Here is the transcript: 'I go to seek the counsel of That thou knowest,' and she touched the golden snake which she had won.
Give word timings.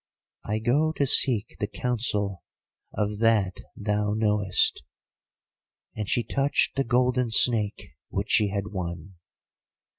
'I 0.45 0.59
go 0.65 0.91
to 0.93 1.05
seek 1.05 1.57
the 1.59 1.67
counsel 1.67 2.41
of 2.91 3.19
That 3.19 3.57
thou 3.75 4.15
knowest,' 4.15 4.81
and 5.95 6.09
she 6.09 6.23
touched 6.23 6.75
the 6.75 6.83
golden 6.83 7.29
snake 7.29 7.91
which 8.09 8.31
she 8.31 8.47
had 8.49 8.69
won. 8.71 9.17